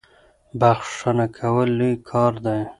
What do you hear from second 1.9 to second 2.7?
کار دی.